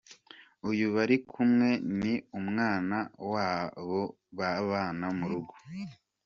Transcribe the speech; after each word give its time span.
Uyu 0.69 0.85
bari 0.95 1.15
kumwe 1.31 1.69
ni 1.99 2.13
umwana 2.39 2.97
wabo 3.31 3.99
babana 4.37 5.07
mu 5.17 5.25
rugo. 5.31 5.55